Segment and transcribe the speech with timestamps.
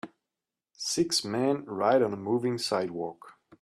[0.79, 3.35] Six men ride on a moving sidewalk.